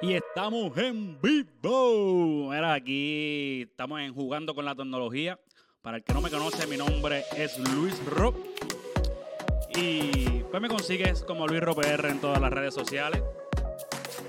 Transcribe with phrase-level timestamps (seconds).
[0.00, 2.50] Y estamos en vivo.
[2.50, 5.40] Mira, aquí estamos en Jugando con la Tecnología.
[5.82, 8.36] Para el que no me conoce, mi nombre es Luis Rock.
[9.74, 13.22] Y pues me consigues como Luis PR en todas las redes sociales.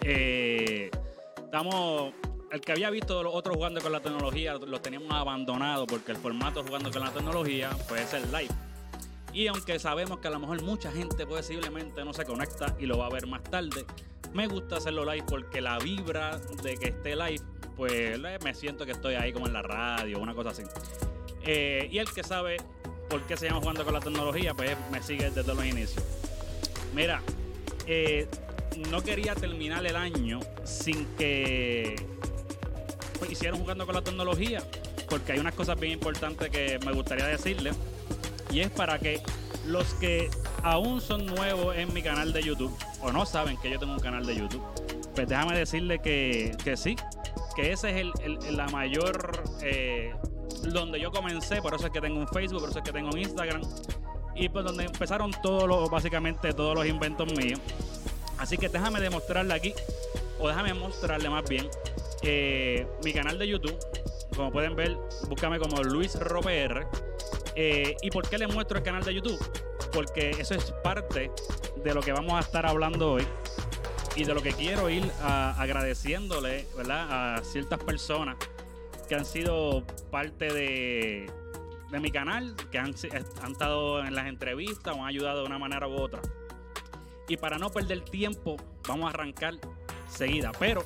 [0.01, 0.89] Eh,
[1.37, 2.13] estamos.
[2.51, 6.17] El que había visto los otros jugando con la tecnología, los teníamos abandonados porque el
[6.17, 8.49] formato jugando con la tecnología es el live.
[9.33, 12.97] Y aunque sabemos que a lo mejor mucha gente posiblemente no se conecta y lo
[12.97, 13.86] va a ver más tarde,
[14.33, 17.43] me gusta hacerlo live porque la vibra de que esté live,
[17.75, 20.64] pues me siento que estoy ahí como en la radio, una cosa así.
[21.43, 22.57] Eh, y el que sabe
[23.10, 26.04] por qué se jugando con la tecnología, pues me sigue desde los inicios.
[26.93, 27.21] Mira,
[27.87, 28.28] eh,
[28.89, 31.96] no quería terminar el año sin que
[33.17, 34.64] pues, hicieran jugando con la tecnología,
[35.09, 37.75] porque hay unas cosas bien importantes que me gustaría decirles.
[38.52, 39.22] Y es para que
[39.66, 40.30] los que
[40.63, 44.00] aún son nuevos en mi canal de YouTube o no saben que yo tengo un
[44.00, 44.63] canal de YouTube,
[45.16, 46.95] pues déjame decirle que, sí,
[47.56, 50.14] que ese es el, la mayor eh,
[50.64, 53.09] donde yo comencé, por eso es que tengo un Facebook, por eso es que tengo
[53.09, 53.61] un Instagram
[54.36, 57.59] y pues donde empezaron todos los, básicamente todos los inventos míos.
[58.38, 59.73] Así que déjame demostrarle aquí,
[60.39, 61.67] o déjame mostrarle más bien,
[63.03, 63.78] mi canal de YouTube.
[64.36, 64.97] Como pueden ver,
[65.28, 66.88] búscame como Luis Roper.
[67.56, 69.38] Eh, ¿Y por qué le muestro el canal de YouTube?
[69.94, 71.32] Porque eso es parte
[71.84, 73.26] de lo que vamos a estar hablando hoy
[74.16, 77.38] y de lo que quiero ir agradeciéndole ¿verdad?
[77.38, 78.38] a ciertas personas
[79.08, 81.31] que han sido parte de,
[82.00, 82.94] mi canal, que han,
[83.42, 86.22] han, estado en las entrevistas o han ayudado de una manera u otra.
[87.28, 89.56] Y para no perder tiempo, vamos a arrancar
[90.09, 90.52] seguida.
[90.59, 90.86] Pero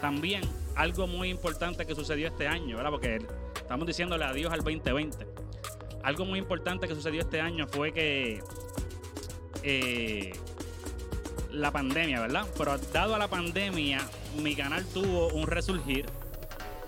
[0.00, 0.42] también
[0.76, 2.90] algo muy importante que sucedió este año, ¿verdad?
[2.90, 3.18] Porque
[3.56, 5.43] estamos diciéndole adiós al 2020.
[6.04, 8.42] Algo muy importante que sucedió este año fue que
[9.62, 10.32] eh,
[11.50, 12.46] la pandemia, ¿verdad?
[12.58, 14.06] Pero dado a la pandemia,
[14.42, 16.04] mi canal tuvo un resurgir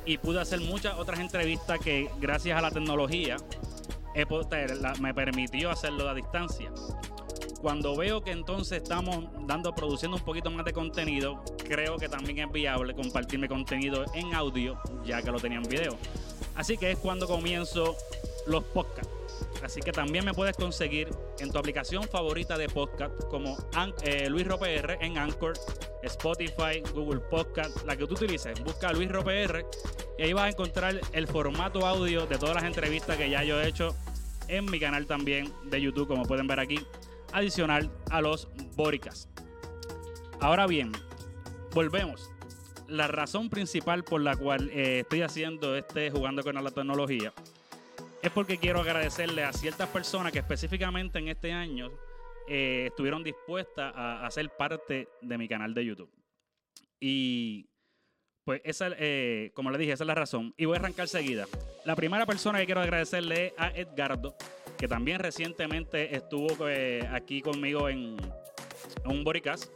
[0.05, 3.38] y pude hacer muchas otras entrevistas que gracias a la tecnología
[5.00, 6.71] me permitió hacerlo a distancia.
[7.62, 12.38] Cuando veo que entonces estamos dando, produciendo un poquito más de contenido, creo que también
[12.38, 15.97] es viable compartir mi contenido en audio, ya que lo tenía en video.
[16.55, 17.97] Así que es cuando comienzo
[18.46, 19.16] los podcasts.
[19.62, 23.56] Así que también me puedes conseguir en tu aplicación favorita de podcast como
[24.02, 24.46] eh, Luis
[25.00, 25.54] en Anchor,
[26.02, 28.62] Spotify, Google Podcast, la que tú utilices.
[28.62, 29.66] Busca Luis RoPR
[30.18, 33.60] y ahí vas a encontrar el formato audio de todas las entrevistas que ya yo
[33.60, 33.96] he hecho
[34.48, 36.78] en mi canal también de YouTube, como pueden ver aquí,
[37.32, 39.28] adicional a los Boricas.
[40.40, 40.92] Ahora bien,
[41.72, 42.30] volvemos.
[42.88, 47.32] La razón principal por la cual eh, estoy haciendo este jugando con la tecnología
[48.26, 51.92] es porque quiero agradecerle a ciertas personas que específicamente en este año
[52.48, 56.10] eh, estuvieron dispuestas a, ser parte de mi canal de YouTube.
[56.98, 57.69] Y
[58.44, 60.54] pues esa, eh, como le dije, esa es la razón.
[60.56, 61.47] Y voy a arrancar seguida.
[61.84, 64.37] La primera persona que quiero agradecerle es a Edgardo,
[64.76, 68.16] que también recientemente estuvo eh, aquí conmigo en,
[69.04, 69.70] un Boricas.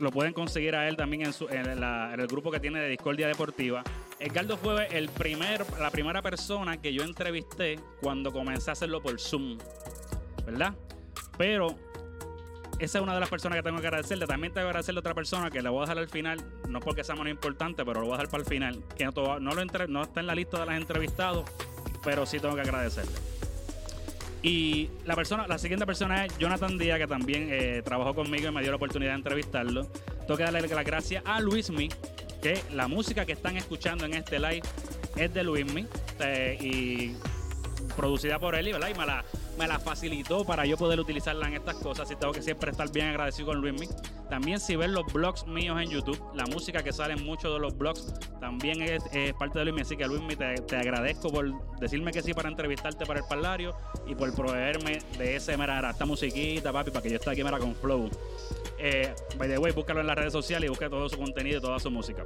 [0.00, 3.82] lo pueden conseguir a él también en, en el grupo que tiene de Discordia Deportiva.
[4.18, 5.10] Edgardo fue el
[5.78, 9.58] la primera persona que yo entrevisté cuando comencé a hacerlo por Zoom,
[10.46, 10.74] ¿verdad?
[11.36, 11.76] Pero
[12.78, 14.26] esa es una de las personas que tengo que agradecerle.
[14.26, 16.80] También tengo que agradecerle a otra persona que le voy a dejar al final, no
[16.80, 19.86] porque sea más importante, pero lo voy a dejar para el final, que no, lo
[19.88, 21.44] no está en la lista de las entrevistados,
[22.02, 23.12] pero sí tengo que agradecerle.
[24.42, 28.52] Y la persona, la siguiente persona es Jonathan Díaz, que también eh, trabajó conmigo y
[28.52, 29.86] me dio la oportunidad de entrevistarlo.
[30.26, 31.88] Tengo que darle las gracias a Luismi,
[32.46, 34.62] que la música que están escuchando en este live
[35.16, 35.84] es de Luismi
[36.20, 37.16] eh, y
[37.96, 38.88] producida por él, ¿verdad?
[38.88, 39.24] Y me la,
[39.58, 42.08] me la facilitó para yo poder utilizarla en estas cosas.
[42.12, 43.88] Y tengo que siempre estar bien agradecido con Luismi.
[44.28, 47.60] También si ven los blogs míos en YouTube, la música que sale en muchos de
[47.60, 49.02] los blogs también es,
[49.38, 49.82] parte de Luismi.
[49.82, 53.74] Así que Luismi, te, agradezco por decirme que sí para entrevistarte para el parlario
[54.06, 57.58] y por proveerme de ese, mera, esta musiquita, papi, para que yo esté aquí, mera,
[57.58, 58.10] con flow.
[58.78, 61.60] Eh, by the way, búscalo en las redes sociales y busca todo su contenido y
[61.60, 62.24] toda su música.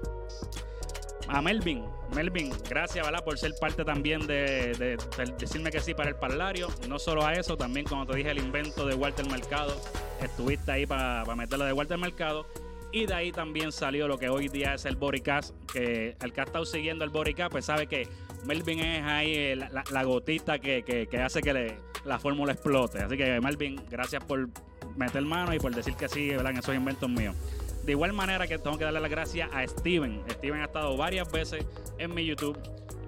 [1.33, 4.99] A Melvin, Melvin, gracias por ser parte también de,
[5.39, 6.67] decirme que sí para el parlario.
[6.89, 9.81] No solo a eso, también como te dije, el invento de Walter Mercado.
[10.21, 12.47] Estuviste ahí para meterlo de Walter Mercado.
[12.91, 16.41] Y de ahí también salió lo que hoy día es el Boricast, que el que
[16.41, 18.09] ha estado siguiendo el Boricast, pues sabe que
[18.45, 22.99] Melvin es ahí la, gotita que, hace que la fórmula explote.
[22.99, 24.49] Así que Melvin, gracias por
[24.97, 26.51] meter mano y por decir que sí, ¿verdad?
[26.51, 27.37] En esos inventos míos.
[27.85, 30.23] De igual manera que tengo que darle las gracias a Steven.
[30.31, 31.65] Steven ha estado varias veces
[31.99, 32.59] en mi YouTube.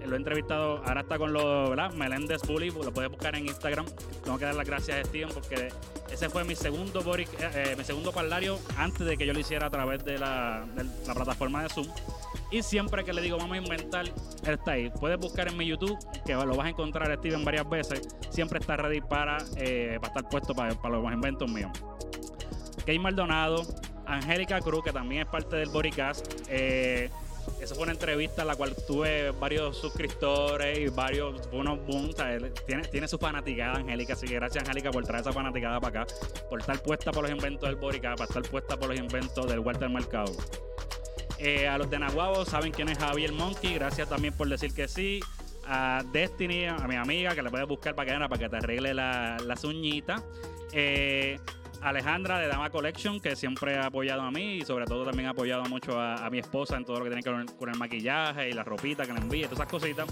[0.07, 1.93] Lo he entrevistado, ahora está con los, ¿verdad?
[1.93, 3.87] Meléndez Bully, lo puedes buscar en Instagram.
[4.25, 5.69] Tengo que dar las gracias a Steven porque
[6.11, 9.39] ese fue mi segundo Boric, eh, eh, mi segundo parlario antes de que yo lo
[9.39, 10.67] hiciera a través de la,
[11.15, 11.87] plataforma de Zoom.
[12.51, 14.91] Y siempre que le digo vamos a inventar, él está ahí.
[14.91, 15.97] Puedes buscar en mi YouTube,
[16.27, 18.09] que lo vas a encontrar Steven varias veces.
[18.31, 21.71] Siempre está ready para, eh, estar puesto para, para los inventos míos.
[22.85, 23.63] Kay Maldonado,
[24.12, 26.26] Angélica Cruz, que también es parte del Bodycast.
[26.49, 27.11] Eh,
[27.61, 32.11] esa fue una entrevista en la cual tuve varios suscriptores y varios, unos boom,
[32.67, 36.14] tiene, tiene su fanaticada Angélica, así que gracias Angélica por traer esa fanaticada para acá,
[36.49, 39.59] por estar puesta por los inventos del Bodycast, para estar puesta por los inventos del
[39.59, 40.32] Walter Mercado.
[41.38, 44.87] Eh, a los de Nahuabo saben quién es Javier Monkey, gracias también por decir que
[44.87, 45.20] sí.
[45.67, 48.94] A Destiny, a mi amiga, que le puedes buscar para que, para que te arregle
[48.94, 50.23] la, las uñitas.
[50.73, 51.38] Eh,
[51.82, 55.31] Alejandra de Dama Collection, que siempre ha apoyado a mí y sobre todo también ha
[55.31, 58.49] apoyado mucho a, mi esposa en todo lo que tiene que ver con el maquillaje
[58.49, 60.08] y la ropita que le envíe, todas esas cositas.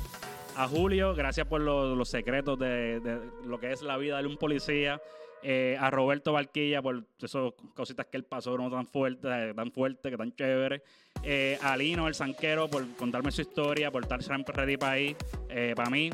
[0.56, 5.00] A Julio, gracias por los, secretos de, lo que es la vida de un policía.
[5.43, 10.11] Eh, a Roberto Barquilla por esas cositas que él pasó, no tan fuertes, tan fuerte,
[10.11, 10.82] que tan chévere.
[11.22, 15.17] Eh, a Lino, el sanquero, por contarme su historia, por estar siempre ready para ahí,
[15.49, 16.11] eh, para mí.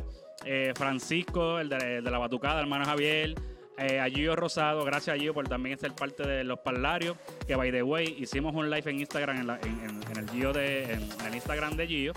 [0.76, 3.34] Francisco, el de la batucada, hermano Javier.
[3.78, 7.16] Eh, a Gio Rosado, gracias a Gio por también ser parte de los parlarios.
[7.46, 11.34] Que by the way, hicimos un live en Instagram, en, el Gio de, en, el
[11.34, 12.12] Instagram de Gio.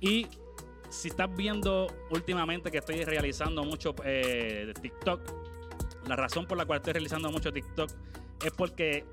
[0.00, 0.26] Y
[0.90, 5.20] si estás viendo últimamente que estoy realizando mucho eh, TikTok,
[6.08, 7.90] la razón por la cual estoy realizando mucho TikTok
[8.44, 9.04] es porque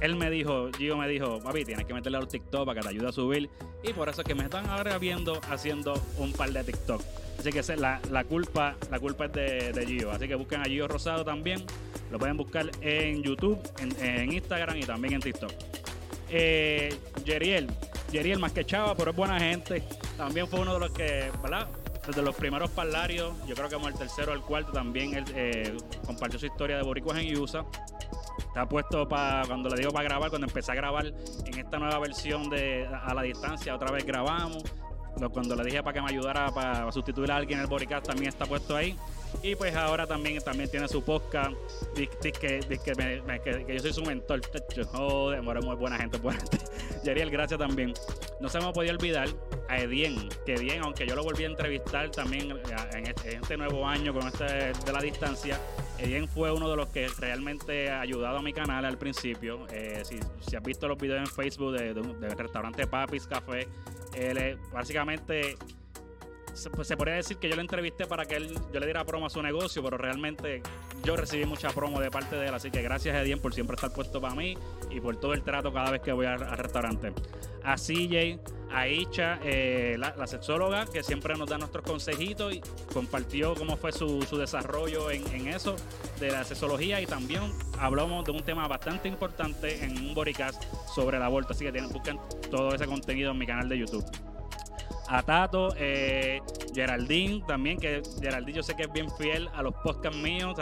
[0.00, 2.86] él me dijo, Gio me dijo, papi, tienes que meterle a los TikTok para que
[2.86, 3.50] te ayude a subir.
[3.82, 7.02] Y por eso es que me están ahora viendo haciendo un par de TikTok.
[7.38, 10.10] Así que la, la culpa, la culpa es de, de, Gio.
[10.10, 11.64] Así que busquen a Gio Rosado también.
[12.10, 15.52] Lo pueden buscar en YouTube, en, Instagram y también en TikTok.
[16.28, 16.94] Eh,
[17.24, 17.68] Yeriel,
[18.12, 19.82] Yeriel más que chava, pero es buena gente.
[20.16, 21.68] También fue uno de los que, ¿verdad?
[22.06, 25.24] Desde los primeros parlarios, yo creo que como el tercero o el cuarto, también él
[25.34, 27.64] eh, compartió su historia de boricuas en USA.
[28.48, 31.98] Está puesto para, cuando le digo para grabar, cuando empecé a grabar en esta nueva
[31.98, 34.62] versión de A la Distancia, otra vez grabamos
[35.28, 38.28] cuando le dije para que me ayudara para sustituir a alguien en el Bodycast, también
[38.28, 38.96] está puesto ahí.
[39.42, 41.52] Y pues ahora también, también tiene su podcast,
[41.94, 44.40] que, que, yo soy su mentor.
[44.92, 46.58] Joder, muy buena gente, buena gente.
[47.04, 47.92] Yeriel, gracias también.
[48.40, 49.28] No se me podía olvidar
[49.68, 52.50] a Edien, que bien, aunque yo lo volví a entrevistar también
[52.92, 55.60] en este, este nuevo año con este de la distancia,
[56.02, 59.66] Edien fue uno de los que realmente ha ayudado a mi canal al principio.
[59.70, 63.68] Eh, si, has visto los videos en Facebook del de, restaurante Papis Café,
[64.14, 65.56] él básicamente
[66.54, 69.04] se, pues, se, podría decir que yo le entrevisté para que él, yo le diera
[69.04, 70.62] promo a su negocio, pero realmente
[71.04, 73.92] yo recibí mucha promo de parte de él, así que gracias Edien por siempre estar
[73.92, 74.56] puesto para mí
[74.90, 77.12] y por todo el trato cada vez que voy al, restaurante.
[77.62, 78.38] A CJ,
[78.72, 82.60] a Icha, eh, la, sexóloga, que siempre nos da nuestros consejitos y
[82.92, 85.76] compartió cómo fue su, desarrollo en, eso
[86.20, 87.42] de la sexología y también
[87.78, 90.62] hablamos de un tema bastante importante en un bodycast
[90.94, 92.18] sobre el aborto, así que tienen, busquen
[92.50, 94.04] todo ese contenido en mi canal de YouTube
[95.10, 96.40] a Tato, eh,
[96.72, 100.56] Geraldine también, que Geraldine yo sé que es bien fiel a los podcasts míos.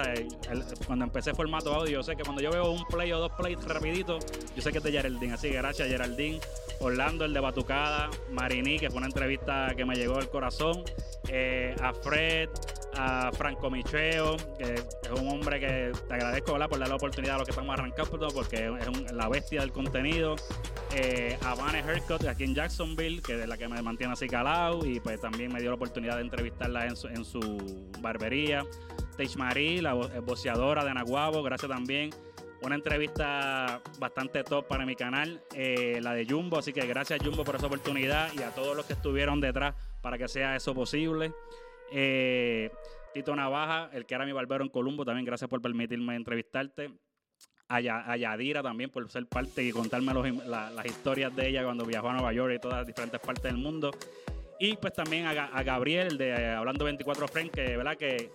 [0.87, 3.62] cuando empecé formato audio, yo sé que cuando yo veo un play o dos plays
[3.66, 4.19] rapidito,
[4.56, 5.34] yo sé que es de Geraldine.
[5.34, 6.40] Así que gracias Geraldine.
[6.80, 10.84] Orlando, el de Batucada, Marini, que fue una entrevista que me llegó al corazón,
[11.28, 12.48] eh, a Fred,
[12.96, 17.38] a Franco Micheo, que es un hombre que te agradezco por darle la oportunidad a
[17.38, 20.36] los que estamos arrancando, porque es la bestia del contenido.
[20.94, 24.84] Eh, a Vane Haircut aquí en Jacksonville, que es la que me mantiene así calado,
[24.86, 28.64] y pues también me dio la oportunidad de entrevistarla en su, en su barbería.
[29.17, 32.10] Teich Marie, la boceadora de Naguabo, gracias también.
[32.60, 37.44] Una entrevista bastante top para mi canal, eh, la de Jumbo, así que gracias Jumbo
[37.44, 41.32] por esa oportunidad y a todos los que estuvieron detrás para que sea eso posible.
[41.93, 42.70] Eh,
[43.15, 46.91] Tito Navaja, el que era mi barbero en Columbo, también gracias por permitirme entrevistarte.
[47.70, 47.81] A,
[48.17, 50.15] Yadira también por ser parte y contarme
[50.46, 53.58] las historias de ella cuando viajó a Nueva York y todas las diferentes partes del
[53.58, 53.91] mundo.
[54.58, 58.31] Y pues también a, Gabriel de eh, Hablando 24 Friends, que verdad que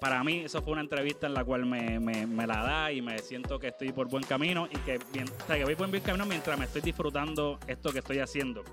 [0.00, 3.58] para mí eso fue una entrevista en la cual me, la da y me siento
[3.58, 6.80] que estoy por buen camino y que, que voy por buen camino mientras me estoy
[6.80, 8.64] disfrutando esto que estoy haciendo.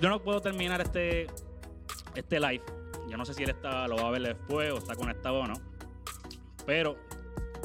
[0.00, 1.26] Yo no puedo terminar este,
[2.14, 2.64] este live.
[3.08, 5.46] Yo no sé si él está, lo va a ver después o está conectado o
[5.46, 5.54] no.
[6.66, 6.96] Pero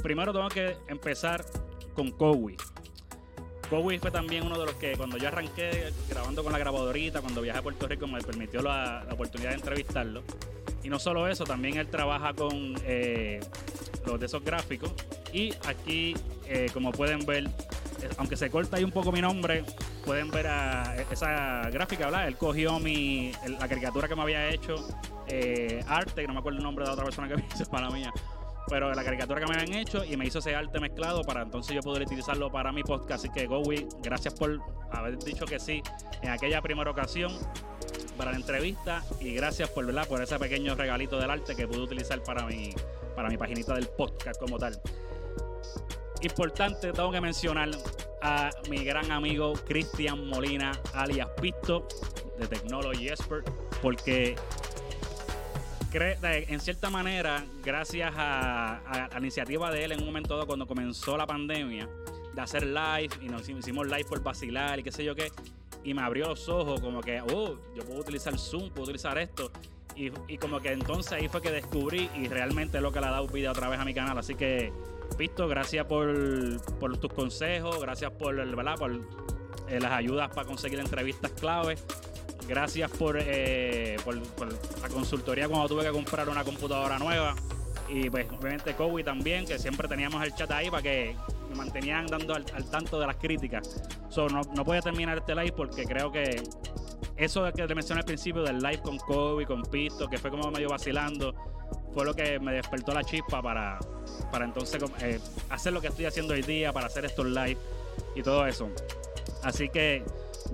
[0.03, 1.45] primero tengo que empezar
[1.93, 2.57] con Cowie.
[3.69, 7.41] Cowie fue también uno de los que cuando yo arranqué grabando con la grabadorita, cuando
[7.41, 10.23] viajé a Puerto Rico, me permitió la, oportunidad de entrevistarlo.
[10.83, 13.39] Y no solo eso, también él trabaja con eh,
[14.05, 14.93] los de esos gráficos.
[15.33, 16.15] Y aquí,
[16.47, 17.49] eh, como pueden ver,
[18.17, 19.63] aunque se corta ahí un poco mi nombre,
[20.05, 22.27] pueden ver a esa gráfica, ¿verdad?
[22.27, 24.75] Él cogió mi, la caricatura que me había hecho,
[25.27, 27.63] eh, arte, que no me acuerdo el nombre de la otra persona que me hizo,
[27.63, 28.11] es para mía
[28.69, 31.75] pero la caricatura que me habían hecho y me hizo ese arte mezclado para entonces
[31.75, 33.25] yo poder utilizarlo para mi podcast.
[33.25, 35.81] Así que Gowi, gracias por haber dicho que sí
[36.21, 37.31] en aquella primera ocasión
[38.19, 40.05] para la entrevista y gracias por, ¿verdad?
[40.05, 42.71] por ese pequeño regalito del arte que pude utilizar para mi,
[43.15, 44.77] para mi paginita del podcast como tal.
[46.21, 47.69] Importante, tengo que mencionar
[48.21, 51.87] a mi gran amigo Cristian Molina, alias Pisto,
[52.37, 53.49] de Technology Expert,
[53.81, 54.35] porque
[55.93, 61.15] en cierta manera, gracias a, la iniciativa de él en un momento dado cuando comenzó
[61.15, 61.87] la pandemia,
[62.33, 65.31] de hacer live, y nos hicimos live por vacilar y qué sé yo qué,
[65.83, 69.51] y me abrió los ojos como que, oh, yo puedo utilizar Zoom, puedo utilizar esto.
[69.95, 73.11] Y, como que entonces ahí fue que descubrí y realmente es lo que le ha
[73.11, 74.17] dado vida otra vez a mi canal.
[74.17, 74.71] Así que,
[75.17, 76.09] Pisto, gracias por,
[76.79, 78.75] por tus consejos, gracias por, ¿verdad?
[78.77, 78.93] por
[79.67, 81.83] eh, las ayudas para conseguir entrevistas claves.
[82.47, 84.47] Gracias eh, por, por,
[84.81, 87.35] la consultoría cuando tuve que comprar una computadora nueva.
[87.89, 91.15] Y pues obviamente Kobe también, que siempre teníamos el chat ahí para que
[91.49, 93.83] me mantenían dando al, tanto de las críticas.
[94.09, 96.43] So, no, no voy a terminar este live porque creo que
[97.17, 100.49] eso que te mencioné al principio del live con Kobe, con Pisto, que fue como
[100.51, 101.33] medio vacilando,
[101.93, 103.79] fue lo que me despertó la chispa para,
[104.31, 107.57] para entonces eh, hacer lo que estoy haciendo hoy día, para hacer estos live
[108.15, 108.69] y todo eso.
[109.43, 110.03] Así que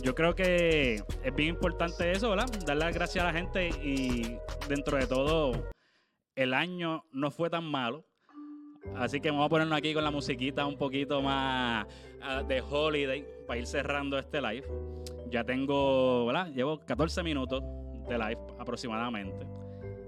[0.01, 2.47] yo creo que es bien importante eso, ¿verdad?
[2.65, 4.37] Dar las gracias a la gente y
[4.67, 5.69] dentro de todo
[6.35, 8.05] el año no fue tan malo.
[8.95, 11.85] Así que vamos a ponernos aquí con la musiquita un poquito más
[12.21, 14.65] ah, de holiday para ir cerrando este live.
[15.29, 16.51] Ya tengo, ¿verdad?
[16.53, 17.63] Llevo 14 minutos
[18.07, 19.45] de live aproximadamente.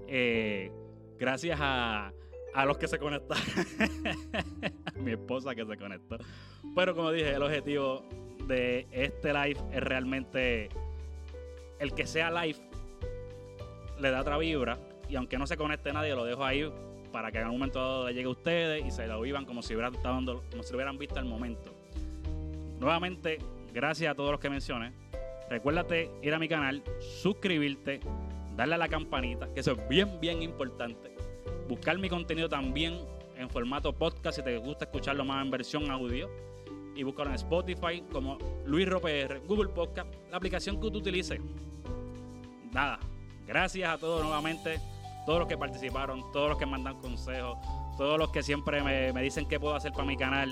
[0.06, 0.70] Eh,
[1.18, 2.12] gracias a,
[2.54, 3.44] a los que se conectaron.
[5.04, 6.16] Mi esposa que se conectó.
[6.74, 8.04] Pero como dije, el objetivo
[8.46, 10.68] de este live es realmente
[11.78, 12.58] el que sea live
[14.00, 16.70] le da otra vibra y aunque no se conecte nadie lo dejo ahí
[17.12, 19.94] para que en algún momento llegue a ustedes y se lo vivan como si hubieran
[19.94, 21.74] como si lo hubieran visto al momento.
[22.78, 23.38] Nuevamente,
[23.72, 24.92] gracias a todos los que mencioné.
[25.50, 28.00] Recuérdate ir a mi canal, suscribirte,
[28.56, 31.14] darle a la campanita, que eso es bien, bien importante.
[31.68, 32.98] Buscar mi contenido también
[33.36, 36.28] en formato podcast si te gusta escucharlo más en versión audio
[36.94, 41.40] y búscalo en Spotify como Luis RoPR, Google Podcast, la aplicación que tú utilices.
[42.72, 42.98] Nada,
[43.46, 44.80] gracias a todos nuevamente,
[45.28, 47.58] todos los que participaron, todos los que mandan consejos,
[47.98, 50.50] todos los que siempre me, me dicen qué puedo hacer para mi canal.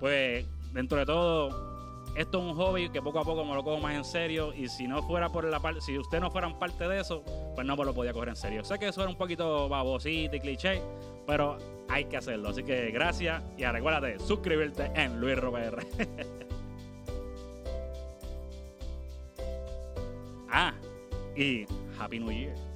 [0.00, 3.78] Pues dentro de todo, esto es un hobby que poco a poco me lo cojo
[3.78, 6.88] más en serio y si no fuera por la parte, si ustedes no fueran parte
[6.88, 7.22] de eso,
[7.54, 8.64] pues no me lo podía coger en serio.
[8.64, 10.82] Sé que eso era un poquito babosito y cliché,
[11.24, 12.48] pero hay que hacerlo.
[12.48, 15.78] Así que gracias y recuérdate suscribirte en Luis Robert.
[20.50, 20.74] ah,
[21.36, 21.66] y
[22.00, 22.67] Happy New Year.